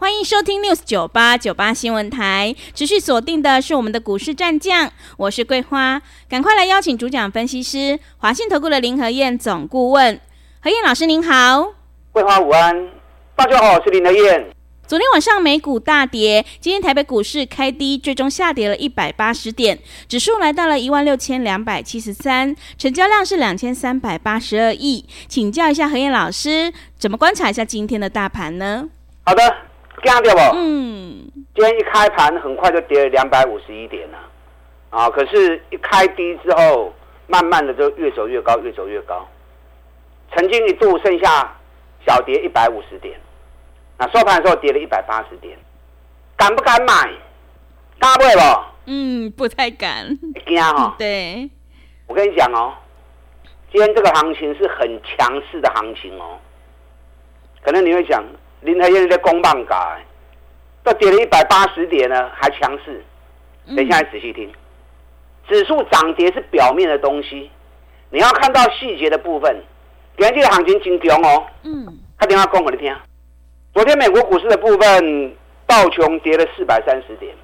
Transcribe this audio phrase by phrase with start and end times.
[0.00, 10.18] 欢迎收听 News 九八九八新闻台，持续锁定的是我们的股市战将，我是桂花，赶快来邀请主讲分析师华信投顾的林和燕总顾问，
[10.62, 11.74] 何燕老师您好，
[12.12, 12.88] 桂花午安，
[13.36, 14.50] 大家好，我是林和燕。
[14.86, 19.78] 昨天晚上美股大跌，今天台北股市开低，最终下跌了一百八十点，
[20.08, 28.88] 指数来到了一万六千两百七十三，成交量是两千三百八十二亿，请教一下何燕老师，怎么观察一下今天的大盘呢？
[29.24, 29.69] 好的。
[30.02, 30.56] 惊掉不？
[30.56, 34.18] 嗯，今天一开盘很快就跌了两百五十一点了，
[34.90, 36.92] 啊，可是，一开低之后，
[37.26, 39.26] 慢慢的就越走越高，越走越高，
[40.34, 41.54] 曾经一度剩下
[42.06, 43.20] 小跌一百五十点，
[43.98, 45.58] 那收盘的时候跌了一百八十点，
[46.36, 47.10] 敢不敢买？
[47.98, 48.64] 大不不？
[48.86, 50.06] 嗯，不太敢。
[50.46, 50.94] 惊哈？
[50.98, 51.50] 对，
[52.06, 52.72] 我跟你讲哦，
[53.70, 56.38] 今天这个行情是很强势的行情哦，
[57.62, 58.24] 可能你会讲。
[58.60, 60.04] 林和燕在公棒改，
[60.82, 63.04] 都跌了一百八十点呢，还强势。
[63.74, 64.54] 等一下，仔细听，嗯、
[65.48, 67.50] 指数涨跌是表面的东西，
[68.10, 69.62] 你要看到细节的部分。
[70.16, 71.46] 今天这个行情真强哦。
[71.62, 71.98] 嗯。
[72.18, 72.94] 他电话讲给你听。
[73.72, 75.36] 昨天美国股市的部分，
[75.66, 77.34] 道琼跌了四百三十点，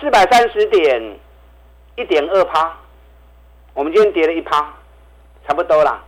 [0.00, 1.18] 四百三十点，
[1.96, 2.72] 一点二趴。
[3.74, 4.72] 我们今天跌了一趴，
[5.48, 6.04] 差不多啦。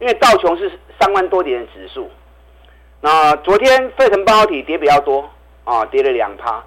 [0.00, 2.10] 因为道琼是三万多点的指数。
[3.00, 5.28] 那昨天费城半导体跌比较多
[5.64, 6.62] 啊，跌了两趴，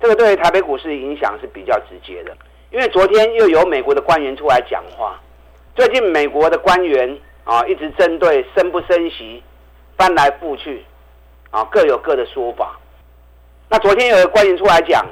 [0.00, 2.36] 这个对台北股市影响是比较直接的。
[2.70, 5.18] 因为昨天又有美国的官员出来讲话，
[5.74, 9.42] 最近美国的官员啊一直针对升不升息，
[9.96, 10.84] 翻来覆去
[11.50, 12.78] 啊各有各的说法。
[13.70, 15.06] 那昨天有个官员出来讲，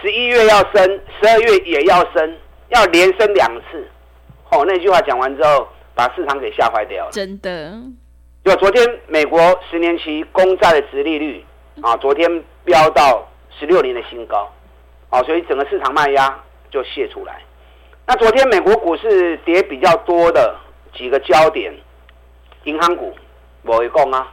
[0.00, 2.36] 十一月要升，十二月也要升，
[2.70, 3.86] 要连升两次。
[4.50, 7.10] 哦，那句话讲完之后，把市场给吓坏掉了。
[7.12, 7.72] 真的。
[8.46, 11.44] 就昨天，美国十年期公债的殖利率
[11.82, 12.30] 啊，昨天
[12.64, 13.26] 飙到
[13.58, 14.48] 十六年的新高，
[15.10, 16.32] 啊，所以整个市场卖压
[16.70, 17.42] 就泄出来。
[18.06, 20.54] 那昨天美国股市跌比较多的
[20.94, 21.74] 几个焦点，
[22.62, 23.12] 银行股
[23.62, 24.32] 我会讲啊，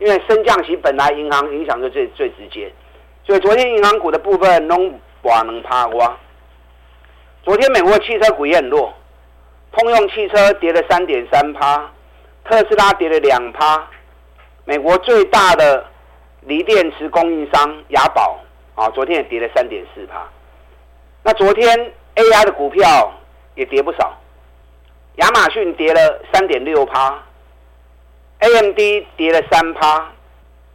[0.00, 2.72] 因为升降息本来银行影响就最最直接，
[3.24, 6.12] 所以昨天银行股的部分拢不能趴瓜。
[7.44, 8.92] 昨天美国汽车股也很弱，
[9.70, 11.88] 通用汽车跌了三点三趴。
[12.44, 13.82] 特斯拉跌了两趴，
[14.66, 15.84] 美国最大的
[16.42, 18.38] 锂电池供应商雅宝
[18.74, 20.28] 啊，昨天也跌了三点四趴。
[21.22, 23.10] 那昨天 AI 的股票
[23.54, 24.14] 也跌不少，
[25.16, 27.18] 亚马逊跌了三点六趴
[28.40, 28.78] ，AMD
[29.16, 30.12] 跌了三趴，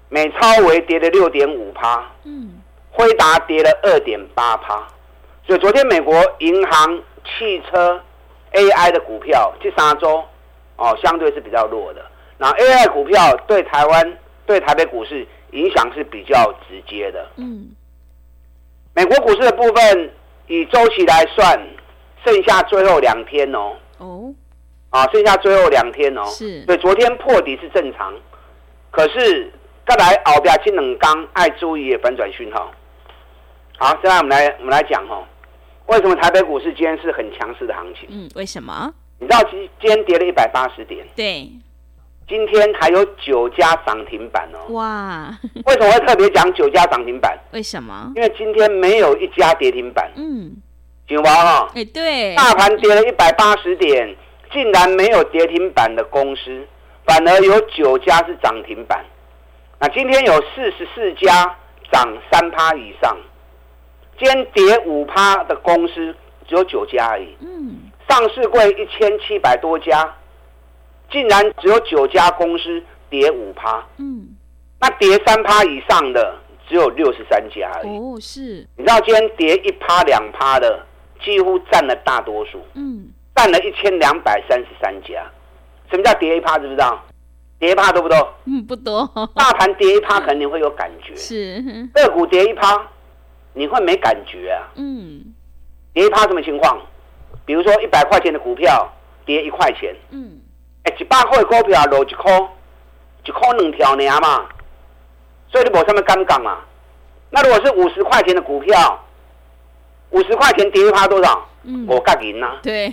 [0.10, 2.60] 美超微跌了六点五趴，嗯，
[2.90, 4.88] 辉达跌了二点八趴。
[5.46, 8.02] 所以昨天美国银行、汽车、
[8.54, 10.24] AI 的股票这三周。
[10.80, 12.06] 哦，相对是比较弱的。
[12.38, 17.30] 那 AI 股票对台湾、对台北股市影响是比较直接的。
[17.36, 17.70] 嗯，
[18.94, 20.10] 美国股市的部分
[20.48, 21.60] 以周期来算，
[22.26, 23.74] 剩下最后两天哦。
[23.98, 24.34] 哦，
[24.90, 26.24] 啊，剩下最后两天哦。
[26.28, 26.64] 是。
[26.66, 28.14] 对，昨天破底是正常，
[28.90, 29.52] 可是
[29.86, 32.72] 再来熬边这两天爱注意的反转讯号。
[33.78, 35.26] 好，现在我们来我们来讲哦，
[35.88, 38.08] 为什么台北股市今天是很强势的行情？
[38.10, 38.94] 嗯，为什么？
[39.20, 41.50] 你知道今今天跌了一百八十点，对，
[42.28, 44.74] 今天还有九家涨停板哦。
[44.74, 47.38] 哇，为什么会特别讲九家涨停板？
[47.52, 48.12] 为什么？
[48.16, 50.10] 因为今天没有一家跌停板。
[50.16, 50.56] 嗯，
[51.06, 54.16] 九八哈，哎对，大盘跌了一百八十点，
[54.54, 56.66] 竟然没有跌停板的公司，
[57.06, 59.04] 反而有九家是涨停板。
[59.80, 61.58] 那今天有四十四家
[61.92, 63.18] 涨三趴以上，
[64.18, 66.16] 今天跌五趴的公司
[66.48, 67.36] 只有九家而已。
[67.42, 67.89] 嗯。
[68.10, 70.16] 上市柜一千七百多家，
[71.12, 73.86] 竟然只有九家公司跌五趴。
[73.98, 74.36] 嗯，
[74.82, 76.36] 那跌三趴以上的
[76.68, 77.98] 只有六十三家而已。
[77.98, 78.68] 哦，是。
[78.76, 80.84] 你知道今天跌一趴两趴的，
[81.24, 82.60] 几乎占了大多数。
[82.74, 85.24] 嗯，占了一千两百三十三家。
[85.92, 86.58] 什么叫跌一趴？
[86.58, 87.00] 知不知道？
[87.60, 88.34] 跌一趴多不多？
[88.46, 89.08] 嗯，不多。
[89.36, 91.14] 大盘跌一趴，肯定会有感觉。
[91.18, 91.64] 是。
[91.94, 92.88] 个股跌一趴，
[93.54, 94.66] 你会没感觉啊？
[94.78, 95.34] 嗯。
[95.94, 96.80] 跌一趴什么情况？
[97.50, 98.88] 比如说一百块钱的股票
[99.26, 100.40] 跌一块钱，嗯，
[100.84, 102.32] 哎，一百块的股票落一块，
[103.26, 104.46] 一块两条呢嘛，
[105.52, 106.60] 所以你无什么尴尬嘛。
[107.32, 109.04] 那如果是五十块钱的股票，
[110.12, 111.44] 五十块钱跌一趴多少？
[111.64, 112.60] 嗯，五角银呐。
[112.62, 112.86] 对。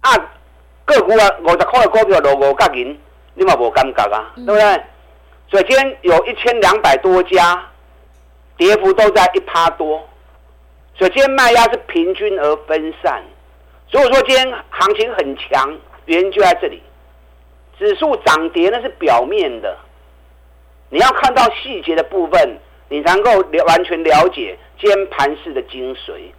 [0.00, 0.16] 啊，
[0.86, 2.98] 个股啊，五十块的股票落五角银，
[3.34, 4.82] 你嘛无感觉啊，对不对？
[5.50, 7.62] 所以今天有一千两百多家，
[8.56, 10.02] 跌幅都在一趴多。
[10.96, 13.22] 所以今天卖压是平均而分散。
[13.90, 16.82] 所以说今天行情很强，原因就在这里。
[17.78, 19.76] 指数涨跌那是表面的，
[20.90, 22.58] 你要看到细节的部分，
[22.88, 23.30] 你才能够
[23.66, 26.32] 完全了解今天盘势的精髓。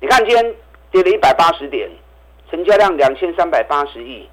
[0.00, 0.54] 你看今天
[0.90, 1.88] 跌了一百八十点，
[2.50, 4.28] 成交量两千三百八十亿，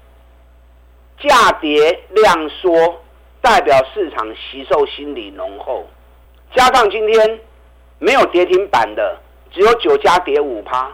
[1.20, 3.00] 价跌量缩，
[3.40, 5.86] 代表市场惜售心理浓厚。
[6.54, 7.40] 加上今天
[7.98, 9.18] 没有跌停板的，
[9.52, 10.92] 只有九家跌五趴，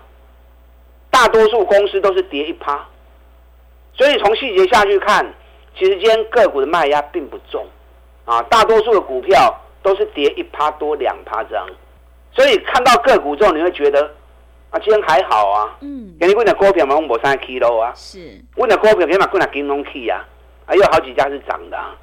[1.21, 2.83] 大多数公司都是跌一趴。
[3.93, 5.23] 所以从细节下去看，
[5.77, 7.67] 其实今天个股的卖压并不重，
[8.25, 11.67] 啊，大多数的股票都是跌一趴多两趴这样。
[12.33, 14.03] 所以看到个股之后，你会觉得
[14.71, 15.77] 啊，今天还好啊。
[15.83, 16.17] 嗯。
[16.19, 17.93] 给你问的股票嘛，我冇三 kilo 啊。
[17.95, 18.41] 是。
[18.57, 20.25] 问的股票起码过来金融 key 啊，
[20.65, 21.95] 还有好几家是涨的啊。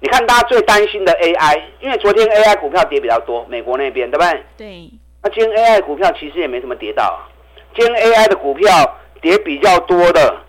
[0.00, 4.44] 你看大家最担心的 AI，因为昨天 AI 股票跌比较多，美国那边对不对？
[4.56, 4.90] 对。
[5.22, 7.28] 那今天 AI 股票其实也没什么跌到啊。
[7.76, 10.42] 今 AI 的股票跌比较多的。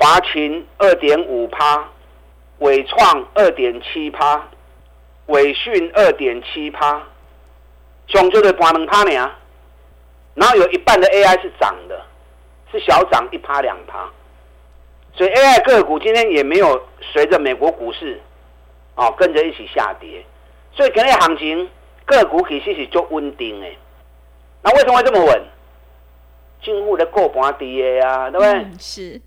[0.00, 1.84] 华勤二点五趴，
[2.58, 4.40] 纬创二点七趴，
[5.26, 7.02] 纬讯二点七趴，
[8.06, 9.30] 总就的八两趴呢。
[10.34, 12.00] 然后有一半的 AI 是涨的，
[12.70, 14.08] 是小涨一趴两趴，
[15.14, 18.20] 所以 AI 个股今天也没有随着美国股市
[18.94, 20.24] 哦跟着一起下跌，
[20.72, 21.68] 所以今天行情
[22.04, 23.66] 个股其实是足稳定的。
[24.62, 25.42] 那为什么会这么稳？
[26.60, 28.52] 政府的过盘低的啊，对不对？
[28.52, 29.20] 嗯、是。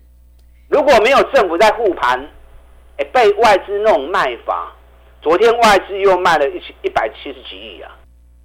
[0.68, 2.28] 如果没有政府在护盘，
[3.12, 4.72] 被外资那种卖法，
[5.20, 7.90] 昨天外资又卖了一一百七十几亿啊，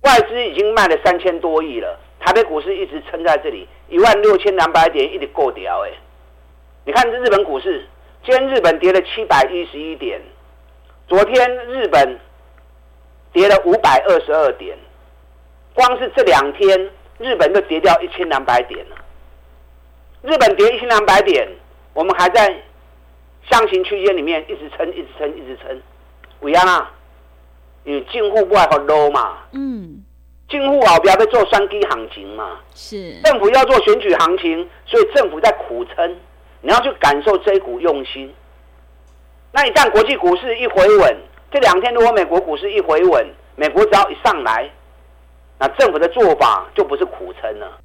[0.02, 5.92] 外资已经卖了三千多亿了，台北股市一直撑在这里一万六千两百点，一直过掉哎。
[6.86, 7.86] 你看这日本股市，
[8.26, 10.20] 今天日本跌了七百一十一点，
[11.08, 12.20] 昨天日本
[13.32, 14.78] 跌了五百二十二点，
[15.74, 16.90] 光是这两天
[17.20, 18.96] 日本就跌掉一千两百点了，
[20.22, 21.48] 日本跌一千两百点。
[21.94, 22.56] 我们还在
[23.50, 25.82] 上行区间里面一直撑，一直撑，一直撑。
[26.42, 26.92] 为安啊，
[27.84, 29.38] 因为政府不爱好 low 嘛。
[29.54, 30.04] 嗯。
[30.48, 32.60] 政府啊，不要再做双低行情嘛。
[32.76, 33.20] 是。
[33.24, 36.16] 政府要做选举行情，所以政府在苦撑。
[36.62, 38.32] 你要去感受这一股用心。
[39.52, 41.18] 那一旦国际股市一回稳，
[41.52, 44.70] 这两天如果美国股市一回稳，美国只要一上来，
[45.60, 47.80] 那政府的做法就不是苦撑了，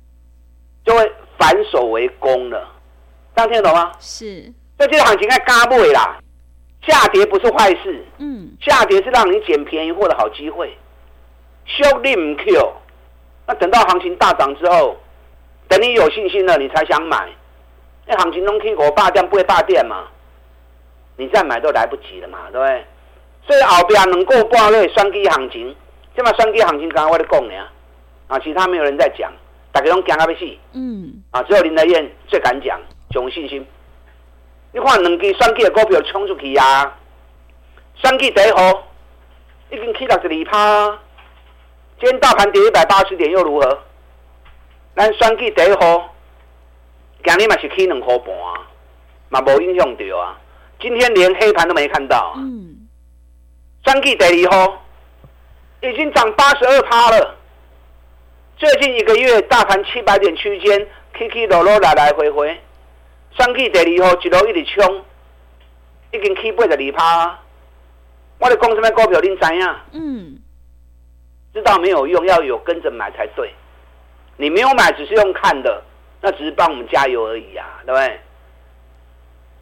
[0.85, 2.69] 就会反手为攻了。
[3.35, 3.93] 这样听得懂吗？
[3.99, 6.19] 是，这个行情该嘎不尾啦，
[6.87, 10.77] 下跌不是坏事，嗯，下跌是让你捡便宜货的好机会。
[11.65, 12.73] 修利唔 Q，
[13.47, 14.97] 那等到行情大涨之后，
[15.69, 17.31] 等你有信心了，你才想买。
[18.05, 20.09] 那行情中 K 股霸店不会霸店嘛？
[21.17, 22.85] 你再买都来不及了嘛，对不对？
[23.47, 25.75] 所以后边能够爆瑞双击行情，
[26.15, 27.55] 这么双击行情刚刚我在讲呢，
[28.29, 29.33] 啊，其他没有人在讲，
[29.73, 32.81] 大家拢惊到要死，嗯，啊，只有林德燕最敢讲。
[33.15, 33.67] 有信心，
[34.73, 36.97] 你看两支选举的股票冲出去啊！
[37.97, 38.89] 选举第一号
[39.71, 40.99] 已经起六十二趴，
[42.01, 43.81] 今天大盘跌一百八十点又如何？
[44.97, 46.15] 咱选举第一号，
[47.23, 48.35] 今日嘛是起两块半，
[49.29, 50.41] 嘛无影响到啊！
[50.81, 52.33] 今天连黑盘都没看到啊！
[52.39, 52.89] 嗯，
[53.85, 54.82] 选举第二号
[55.83, 57.35] 已经涨八十二趴了，
[58.57, 60.87] 最近一个月大盘七百点区间
[61.19, 62.57] 起起落落来来回回。
[63.37, 65.03] 上去第二号一路一直冲，
[66.13, 67.39] 已经起八十二趴。
[68.39, 69.75] 我咧讲什么股票，您知影？
[69.93, 70.39] 嗯，
[71.53, 73.53] 知道没有用，要有跟着买才对。
[74.37, 75.83] 你没有买，只是用看的，
[76.21, 78.21] 那只是帮我们加油而已啊，对不对？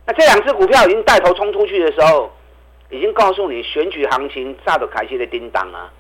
[0.05, 2.31] 那这两只股票已经带头冲出去的时候，
[2.91, 5.91] 已经告诉你选举行情炸的开心的叮当啊！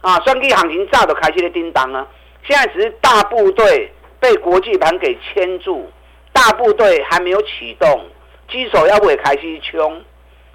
[0.00, 2.06] 啊，选举行情炸都开始的叮当啊！
[2.44, 5.90] 现在只是大部队被国际盘给牵住。
[6.32, 8.06] 大部队还没有启动，
[8.48, 10.00] 机手要不会开始冲，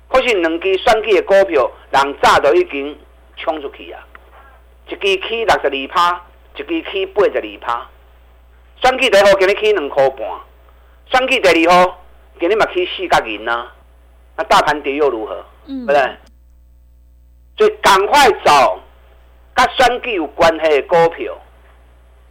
[0.07, 2.97] 可是两支选举的股票，人早都已经
[3.35, 4.00] 冲出去啊！
[4.88, 6.21] 一支起六十二趴，
[6.55, 7.89] 一支起八十二趴。
[8.81, 10.19] 选举第一号今日起两块半，
[11.12, 12.01] 选举第二号
[12.39, 13.73] 今日嘛起四角银啊！
[14.38, 15.45] 那大盘跌又如何？
[15.67, 16.15] 嗯，对不对？
[17.57, 18.79] 所以赶快找
[19.55, 21.38] 跟选举有关系的股票，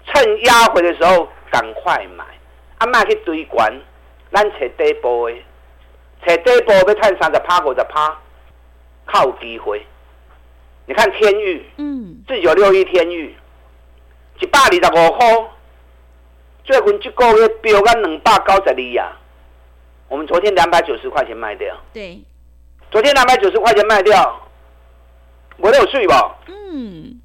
[0.07, 2.25] 趁压回的时候赶快买。
[2.79, 3.73] 阿妈去追关，
[4.33, 5.37] 咱找底部的，
[6.27, 8.19] 找底部要赚三十趴五十趴，
[9.07, 9.87] 靠有机会。
[10.87, 13.37] 你看天域，嗯，四九六一天域，
[14.41, 15.51] 一百二十五块，
[16.65, 19.13] 最近这个月飙到两百九十二呀。
[20.09, 21.75] 我们昨天两百九十块钱卖掉。
[21.93, 22.21] 对。
[22.91, 24.42] 昨天两百九十块钱卖掉，
[25.63, 26.37] 我都有睡吧？
[26.49, 27.21] 嗯。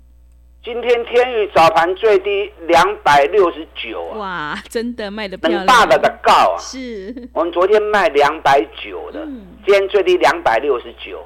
[0.63, 4.17] 今天天宇早盘最低两百六十九啊！
[4.17, 5.61] 哇，真的卖得漂亮。
[5.61, 6.57] 很大的的告啊！
[6.59, 7.29] 是。
[7.33, 11.25] 我们昨天卖两百九的，嗯、今天最低两百六十九，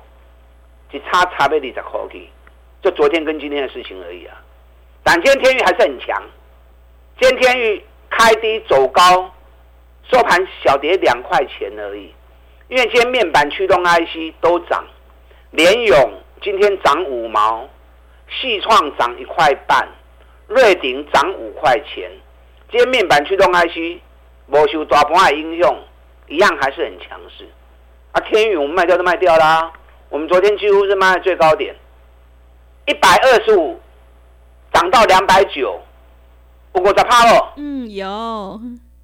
[0.90, 2.30] 只差差别二十块去，
[2.82, 4.38] 就昨天跟今天的事情而已啊。
[5.04, 6.24] 但今天天宇还是很强，
[7.20, 9.30] 今天天宇开低走高，
[10.10, 12.14] 收盘小跌两块钱而已。
[12.70, 14.86] 因为今天面板驱动 IC 都涨，
[15.50, 17.68] 联咏今天涨五毛。
[18.40, 19.86] 细创涨一块半，
[20.48, 22.10] 瑞鼎涨五块钱。
[22.72, 24.02] 今天面板驱动 IC
[24.48, 25.76] 没受大盘的影响，
[26.28, 27.46] 一样还是很强势。
[28.14, 29.70] 啊，天宇我们卖掉都卖掉啦。
[30.08, 31.76] 我们昨天几乎是卖在最高点，
[32.86, 33.78] 一百二十五
[34.72, 35.78] 涨到两百九，
[36.76, 37.54] 有五十趴了。
[37.58, 38.62] 嗯，有。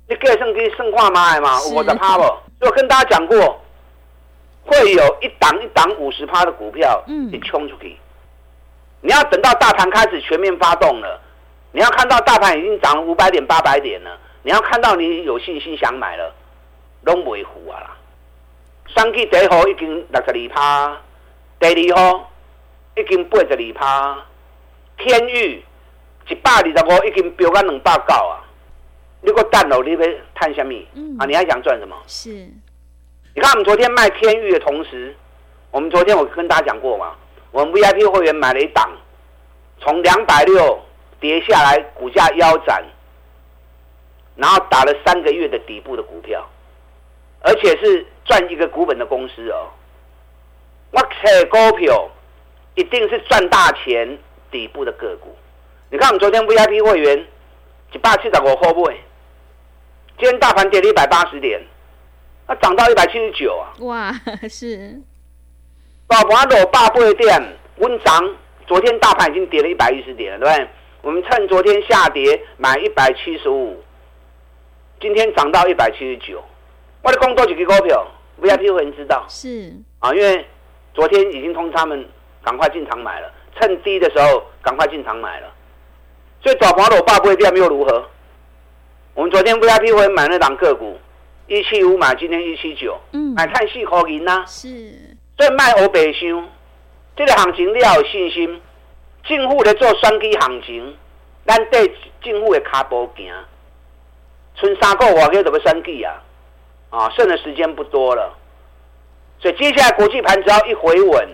[0.08, 2.44] 你可以算可以算看卖嘛，有五十趴了。
[2.62, 3.62] 我跟大家讲过，
[4.68, 7.98] 会有一档一档五十趴的股票，嗯，你冲出去。
[9.02, 11.22] 你要等到大盘开始全面发动了，
[11.72, 16.34] 你要看到大盘已经涨了五百点、八百点了，你要看到你有信心想买了，
[17.04, 17.98] 拢袂赴啊啦！
[18.96, 20.98] 上季第一号已经六十二趴，
[21.60, 22.32] 第二号
[22.96, 24.26] 已经八十二趴，
[24.98, 25.64] 天宇
[26.30, 28.44] 一百二十五已经飙到两百九啊！
[29.22, 30.00] 你个蛋佬，你要
[30.34, 30.74] 探什么？
[30.96, 31.96] 嗯、啊，你还想赚什么？
[32.08, 32.50] 是。
[33.38, 35.15] 你看我们昨天卖天域的同时，
[35.70, 37.13] 我们昨天我跟大家讲过嘛。
[37.51, 38.89] 我们 VIP 会员买了一档，
[39.79, 40.79] 从两百六
[41.20, 42.84] 跌下来，股价腰斩，
[44.36, 46.44] 然后打了三个月的底部的股票，
[47.41, 49.70] 而且是赚一个股本的公司哦。
[50.89, 52.10] 我猜股票
[52.74, 54.17] 一定是赚大钱
[54.50, 55.38] 底部的个股。
[55.91, 57.27] 你看我们昨天 VIP 会员
[57.91, 58.98] 一百七十五块买，
[60.17, 61.62] 今天大盘跌了一百八十点，
[62.48, 63.74] 它涨到一百七十九啊！
[63.82, 64.12] 哇，
[64.50, 65.01] 是。
[66.08, 68.36] 大盘落八八点，温涨。
[68.66, 70.68] 昨天大盘已经跌了一百一十点了，对不对？
[71.01, 73.82] 我们趁昨天下跌买一百七十五，
[75.00, 76.44] 今天涨到一百七十九。
[77.01, 78.06] 我的工作几个股票
[78.42, 80.46] ，VIP 会员知道是啊，因为
[80.94, 82.06] 昨天已经通知他们
[82.44, 85.48] 赶快进场买了，趁低的时候赶快进场买了。
[86.42, 88.06] 所以大盘落百八点又如何？
[89.13, 90.98] 我们昨天 VIP 会员买那档个股，
[91.48, 95.16] 一七五买，今天一七九，嗯，买碳四口银呐，是。
[95.38, 96.50] 所以卖欧白箱，
[97.16, 98.62] 这个行情你要有信心。
[99.24, 100.98] 政府在做双击行情，
[101.46, 101.88] 咱对
[102.22, 103.34] 政府的脚步行。
[104.56, 106.22] 剩三个月就要选举啊，
[106.89, 108.38] 啊，剩的时间不多了。
[109.39, 111.30] 所以接下来国际盘只要一回稳，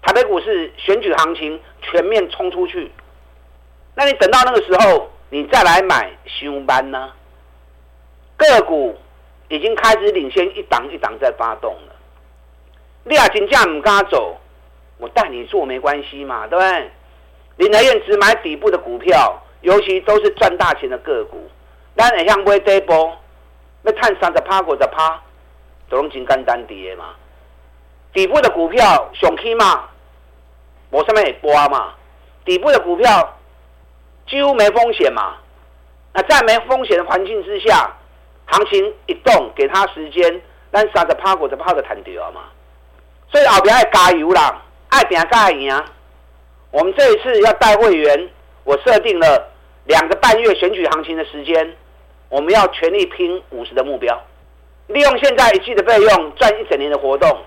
[0.00, 2.90] 台北股市选举行情全面冲出去，
[3.94, 7.12] 那你等到那个时候，你再来买熊班呢？
[8.36, 8.96] 个股
[9.48, 11.94] 已经开始领先一档一档在发动了。
[13.04, 14.36] 你啊，金价唔敢走，
[14.98, 16.90] 我带你做没关系嘛，对不对？
[17.56, 21.48] 林和彦只买底部的股票，尤其都是赚大钱的个股。
[21.96, 23.12] 咱会像买底部，
[23.82, 25.22] 要赚三十趴、五十趴，
[25.88, 27.14] 都拢真简单跌嘛。
[28.12, 29.88] 底部的股票上去嘛，
[30.90, 31.94] 我上面也播嘛。
[32.44, 33.38] 底部的股票
[34.26, 35.36] 几乎没风险嘛。
[36.12, 37.94] 那在没风险的环境之下，
[38.46, 40.40] 行情一动，给他时间，
[40.72, 42.42] 咱三十趴、五十趴的弹掉嘛。
[43.30, 45.84] 所以后边要加油啦，爱拼才会赢。
[46.70, 48.30] 我们这一次要带会员，
[48.64, 49.50] 我设定了
[49.86, 51.76] 两个半月选举行情的时间，
[52.28, 54.20] 我们要全力拼五十的目标。
[54.88, 57.38] 利用现在一季的费用赚一整年的活动，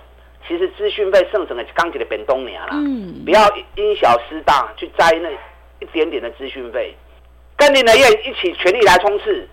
[0.48, 2.70] 其实资讯费剩整个刚起的变东年了。
[2.72, 3.42] 嗯，不要
[3.75, 5.30] 因小失大去摘那
[5.80, 6.96] 一点点的资讯费，
[7.56, 9.48] 跟林和彦一起全力来冲刺。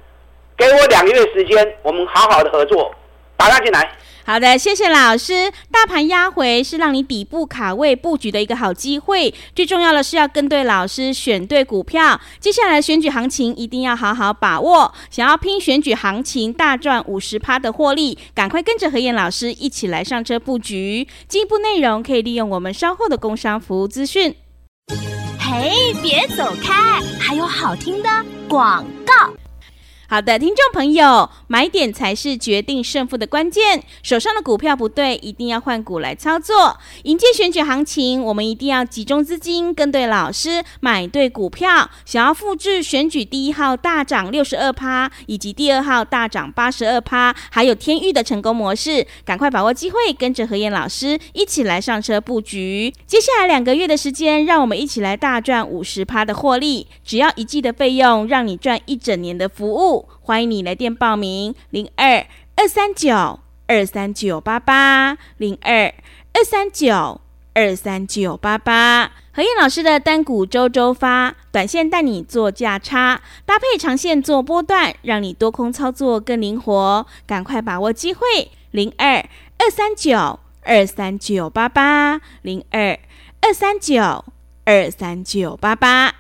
[0.57, 2.95] 给我两个月时间，我们好好的合作，
[3.37, 3.91] 打他进来。
[4.27, 5.53] 好的，谢谢老师。
[5.71, 12.19] 大盘压回是让你底部卡位布局的一个好机会，最重要的是要跟对老师，选对股票。
[12.41, 14.95] 接下来选举行情一定要好好把握。
[15.11, 21.07] 想要拼选举行情大赚五十趴的获利，赶快跟着何燕老师一起来上车布局。
[21.29, 24.35] 进一步内容可以利用我们稍后的工商服务资讯。
[25.39, 28.09] 嘿，别走开，还有好听的
[28.49, 29.35] 广告。
[30.07, 33.83] 好的，听众朋友，买点才是决定胜负的关键。
[34.03, 36.77] 手上的股票不对，一定要换股来操作。
[37.05, 41.89] 迎接选举行情，我们一定要集中资金，跟对老师，买对股票。
[42.05, 52.93] 想要复制选举第一号大涨六十二趴，以及第二号大涨八十二趴，还有天钰的成功模式，赶快把握机会，跟着何燕老师一起来上车布局。
[53.07, 56.87] 接下来两个月的时间，让我们一起来大赚五十趴的获利。
[57.03, 60.04] 只要一季的费用，让你赚一整年的服务。
[60.21, 65.93] 欢迎你来电报名：零二二三九二三九八八零二
[66.33, 67.21] 二三九
[67.55, 69.13] 二三九八八。
[69.33, 77.07] 何燕老师的单股周周发，短线带你做价差，搭配长线做波段，让你多空操作更灵活。
[77.27, 78.25] 赶快把握机会：
[78.71, 79.17] 零二
[79.59, 82.99] 二三九二三九八八零二
[83.41, 84.25] 二三九
[84.65, 86.15] 二三九八八。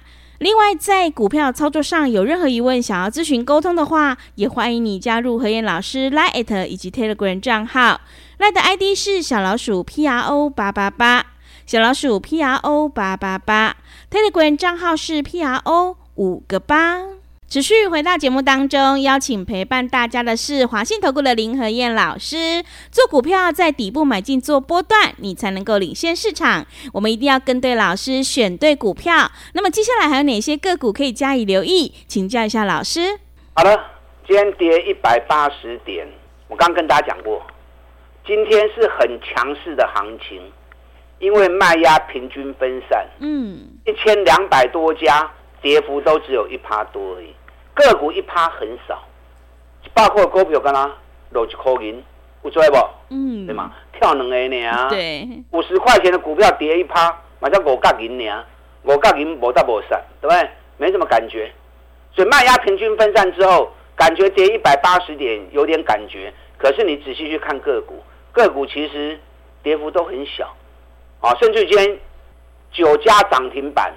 [0.44, 8.02] 另外，在股票操作上有任何疑问，想要咨询沟通的话，也欢迎你加入何燕老师 Line 以及 Telegram 账号。
[8.38, 11.24] Line 的 ID 是小老鼠 P R O 八八八，
[11.64, 13.74] 小老鼠 P R O 八八八。
[14.10, 16.98] Telegram 账号是 P R O 五个八。
[17.46, 22.64] 持续回到节目当中，邀请陪伴大家的是华信投顾的林和燕老师。
[22.90, 26.66] 做股票在底部买进做波段，你才能够领先市场。
[26.92, 29.30] 我们一定要跟对老师，选对股票。
[29.52, 31.94] 那么接下来还有哪些个股可以加以留意？
[32.08, 33.20] 请教一下老师。
[33.54, 33.78] 好了，
[34.26, 36.08] 今天跌一百八十点，
[36.48, 37.40] 我刚跟大家讲过，
[38.26, 40.42] 今天是很强势的行情，
[41.20, 45.30] 因为卖压平均分散，嗯，一千两百多家，
[45.64, 47.34] 跌幅都只有一趴多而已。
[47.72, 49.02] 个股一趴很少，
[49.94, 50.92] 包括股票刚刚
[51.30, 52.04] 落一块银，
[52.42, 52.76] 有做不？
[53.08, 53.72] 嗯，对吗？
[53.94, 54.88] 跳两个呢？
[54.90, 58.44] 对，五十块钱的股票跌一趴，买叫五角银呢？
[58.82, 60.50] 五角银无大无散，对不对？
[60.76, 61.50] 没什么感觉。
[62.12, 66.30] 所以卖压平均分散之后，感觉跌一百八十点有点感觉。
[66.58, 69.18] 可是你仔细去看个股，个股其实
[69.62, 70.54] 跌幅都很小，
[71.20, 71.98] 啊，甚至今天
[72.70, 73.94] 九家涨停板，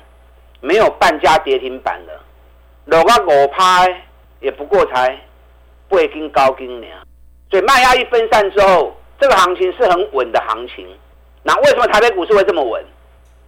[0.61, 2.19] 没有半家跌停板的。
[2.85, 4.03] 落个五拍
[4.39, 5.19] 也不过才
[5.89, 6.87] 八斤高斤呢，
[7.49, 10.87] 所以卖压一分散之后，这个行情是很稳的行情。
[11.43, 12.83] 那为什么台北股市会这么稳？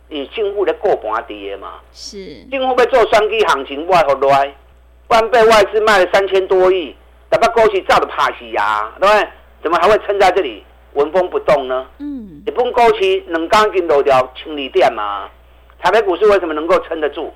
[0.07, 2.17] 你进户的过半跌嘛，是
[2.49, 4.55] 进户被做双击行情，外头来，
[5.07, 6.95] 不然被外资卖了三千多亿，
[7.29, 9.27] 打把过去照的怕死呀，对不对？
[9.61, 11.85] 怎么还会撑在这里纹风不动呢？
[11.99, 15.29] 嗯，一本过去两钢筋漏掉清理店嘛，
[15.81, 17.33] 台北股市为什么能够撑得住？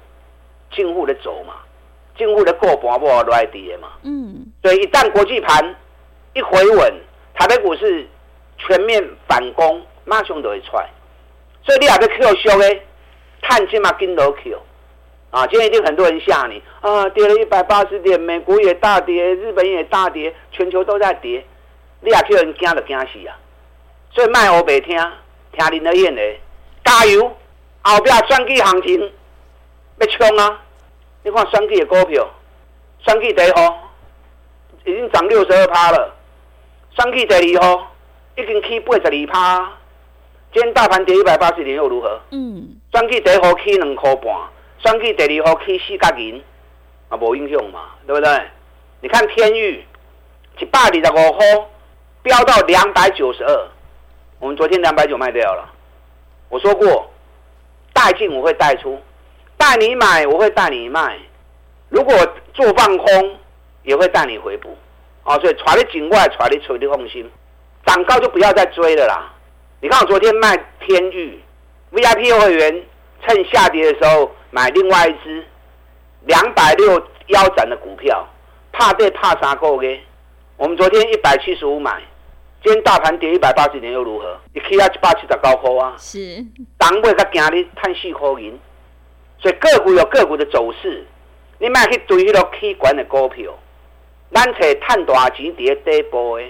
[0.71, 1.53] 进户的走嘛。
[2.15, 5.75] 进户的过半波都爱跌嘛，嗯，所以一旦国际盘
[6.33, 6.93] 一回稳，
[7.33, 8.07] 台北股市
[8.59, 10.87] 全面反攻，马上就会出来。
[11.63, 12.85] 所以你还在 Q 修诶，
[13.41, 14.61] 探金嘛跟楼 Q
[15.31, 15.47] 啊！
[15.47, 21.43] 今天一定很多人吓你啊，跌了一百八十点，美国也大跌，日本也大跌，全球都在跌，
[22.01, 23.35] 你还叫人惊就惊死啊！
[24.11, 24.95] 所以卖欧白听，
[25.51, 26.21] 听林和彦的，
[26.85, 27.35] 加油！
[27.83, 29.11] 后边转机行情
[29.99, 30.59] 要冲啊！
[31.23, 32.27] 你看双 K 的股票，
[33.05, 33.91] 双 K 第一号
[34.85, 36.15] 已经涨六十二趴了，
[36.95, 37.91] 双 K 第二号
[38.35, 39.71] 已经起八十二趴。
[40.53, 42.19] 今天大盘跌一百八十点又如何？
[42.31, 44.33] 嗯，双 K 第一号起两块半，
[44.79, 46.41] 双 K 第二号起四角银，
[47.09, 48.41] 啊，无影响嘛，对不对？
[49.01, 49.85] 你看天域
[50.59, 51.69] 一百二十五号
[52.21, 53.67] 飙到两百九十二，
[54.39, 55.69] 我们昨天两百九卖掉了。
[56.49, 57.11] 我说过，
[58.03, 58.99] 带进我会带出。
[59.55, 61.13] 带你买，我会带你卖；
[61.87, 62.13] 如果
[62.53, 63.37] 做放空，
[63.83, 64.77] 也会带你回补。
[65.23, 67.31] 啊，所以揣你境外，揣你出的放心。
[67.85, 69.31] 涨高就不要再追了啦。
[69.79, 71.39] 你看我昨天卖天域
[71.93, 72.83] ，VIP 会员
[73.25, 75.45] 趁下跌的时候买另外一支
[76.25, 78.27] 两百六腰斩的股票，
[78.73, 79.97] 怕跌怕啥够嘅？
[80.57, 82.01] 我们昨天一百七十五买，
[82.63, 84.39] 今天大盘跌一百八十点又如何？
[84.53, 85.95] 你可以要一百七十九块啊。
[85.97, 86.43] 是。
[86.77, 88.57] 当尾才惊你探四块银。
[89.37, 91.05] 所以个股有个股的走势，
[91.59, 93.51] 你卖去追迄个起管的股票，
[94.31, 96.45] 咱找探大钱跌底部的，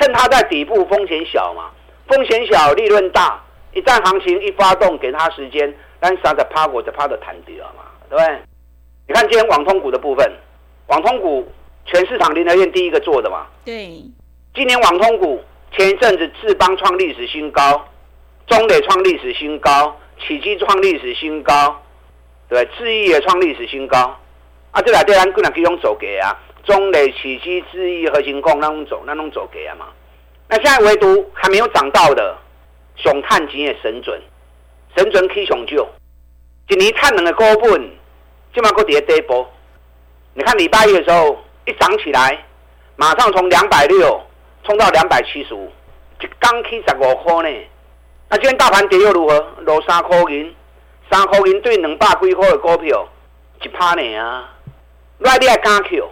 [0.00, 1.70] 趁它在底部风险小嘛，
[2.06, 3.38] 风险小利润大，
[3.74, 8.38] 一旦行情一发动，给它时间，咱三十趴五十趴的弹掉嘛，对不对？
[9.08, 10.32] 你看今天网通股的部分，
[10.86, 11.46] 网通股
[11.84, 14.02] 全市场林和彦第一个做的嘛，对，
[14.54, 15.42] 今年网通股
[15.74, 17.88] 前一阵子智邦创历史新高，
[18.46, 21.82] 中磊创历史新高，启基创历史新高。
[22.50, 23.98] 对，智易也创历史新高，
[24.70, 29.86] 啊，这两天咱可能可以用走给啊，中磊、启基、智易、合勤控那种走，那种走给啊嘛。
[30.50, 32.36] 那现在唯独还没有涨到的，
[32.96, 34.20] 熊探金也神准，
[34.94, 35.88] 神准可以熊救，
[36.68, 37.90] 今年探两个高本，
[38.52, 39.50] 今嘛个跌跌波。
[40.34, 42.44] 你看礼拜一的时候，一涨起来，
[42.96, 44.20] 马上从两百六
[44.64, 45.70] 冲到两百七十五，
[46.20, 47.66] 一刚起十五块呢。
[48.28, 49.38] 那今天大盘跌又如何？
[49.60, 50.54] 落三块银，
[51.10, 53.06] 三块银对两百几块的股票
[53.60, 54.48] 一趴呢啊！
[55.18, 56.08] 那你还敢 Q？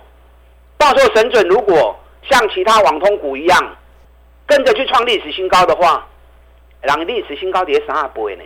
[0.76, 3.76] 到时候神准如果像其他网通股一样，
[4.46, 6.06] 跟着去创历史新高的话，
[6.82, 8.42] 让历史新高跌三倍呢？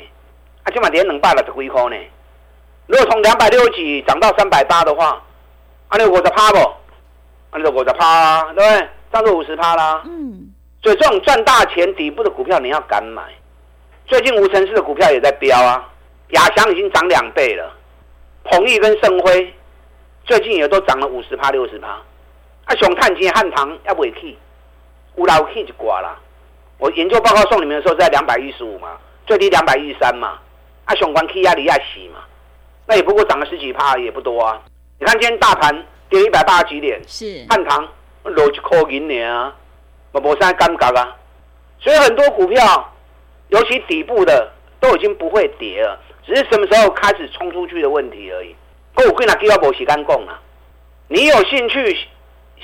[0.64, 1.96] 啊，起码跌两百六十几块呢。
[2.86, 5.22] 如果从两百六十几涨到三百八的话，
[5.88, 6.58] 啊，你五十趴不？
[6.58, 8.88] 啊，你就五十趴，对不对？
[9.14, 10.02] 涨到五十趴啦。
[10.04, 10.50] 嗯。
[10.82, 13.22] 所以这种赚大钱底部的股票，你要敢买。
[14.06, 15.88] 最近无尘市的股票也在飙啊，
[16.30, 17.72] 亚翔已经涨两倍了，
[18.42, 19.54] 鹏毅跟盛辉
[20.24, 21.88] 最近也都涨了五十趴、六十趴。
[22.66, 24.36] 啊，熊探金汉唐要不会去，
[25.14, 26.18] 无老去就挂啦。
[26.76, 30.38] 我研究报告送你们的时候在两百一十五嘛，最低两百一十三嘛。
[30.84, 32.20] 啊，熊关 K 压力要洗嘛。
[32.86, 34.60] 那也不过涨了十几趴，也不多啊。
[34.98, 35.74] 你看今天大盘
[36.10, 37.88] 跌一百八十几点，是汉唐
[38.24, 39.54] 落一块银呢啊，
[40.12, 41.16] 我没啥感觉啊。
[41.80, 42.92] 所以很多股票，
[43.48, 48.54] 尤其底部的都已经不会跌了，只是什么时候开始冲出去的问题而已。
[48.96, 50.40] 我跟那 K 要不洗干供啊？
[51.08, 51.98] 你有兴趣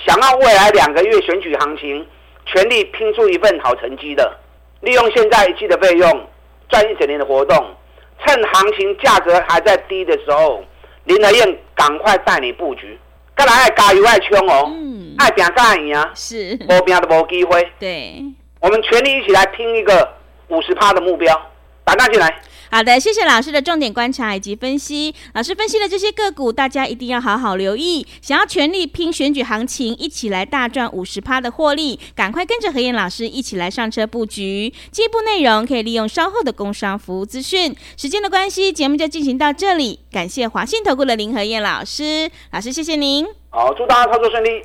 [0.06, 2.06] 想要未来两个月选举行情，
[2.46, 4.38] 全力拼出一份好成绩的，
[4.80, 6.26] 利用现在一季的费用
[6.68, 7.76] 赚一整年的活动。
[8.24, 10.64] 趁行情价格还在低的时候，
[11.04, 12.98] 林德燕赶快带你布局。
[13.40, 15.96] 再来爱加油爱冲哦，嗯，爱拼干赢。
[15.96, 17.72] 啊，是，无拼都无机会。
[17.78, 18.22] 对，
[18.60, 20.06] 我们全力一起来拼一个
[20.48, 21.34] 五十趴的目标，
[21.82, 22.38] 打大进来。
[22.72, 25.12] 好的，谢谢老师的重点观察以及分析。
[25.34, 28.06] 老师分析的这些个股，大家一定要好好留意。
[28.22, 34.72] 想要全力拼选举行情，一起来大赚五十趴的获利，赶快跟着何燕老师一起来上车布局。
[34.92, 37.74] 进一步内容可以利用稍后的工商服务资讯。
[37.96, 39.98] 时间的关系，节目就进行到这里。
[40.12, 43.26] 感谢华信投顾的林何燕老师，老师谢谢您。
[43.48, 44.62] 好，祝大家操作顺利。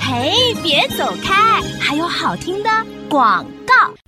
[0.00, 2.70] 嘿，别走开，还有好听的
[3.10, 4.05] 广告。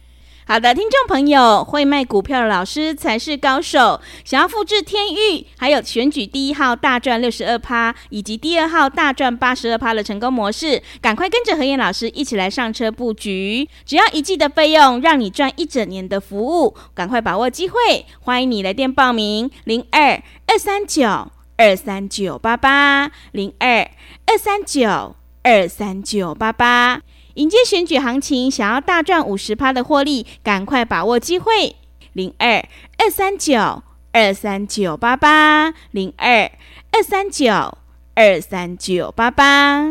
[0.50, 4.00] 好的，听众朋友，会卖股票的老师才是高手。
[4.24, 13.68] 想要复制天域，还有选举第一号大赚六十二趴，以及第二号大赚八十二趴的成功模式，赶快跟着何燕老师一起来上车布局。
[13.84, 18.06] 只要一季的费用，让你赚一整年的服务，赶快把握机会。
[18.20, 23.86] 欢迎你来电报名：零二二三九二三九八八零二
[24.24, 27.02] 二三九二三九八八。
[27.38, 31.76] 迎接选举行情，想要大赚五十趴的获利，赶快把握机会。
[32.12, 32.56] 零二
[32.98, 36.50] 二三九二三九八八零二
[36.90, 37.46] 二三九
[38.16, 39.84] 二三九八八。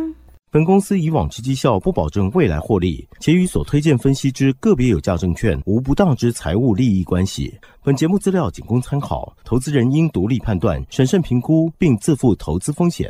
[0.52, 7.58] 本公司以往之绩效不保证未来获利，且与所推荐分析之个别有价证券无不当之财务利益关系。
[7.82, 13.10] 本节目资料仅供参考，投资人应独立判断、审慎评估，并自负投资风险。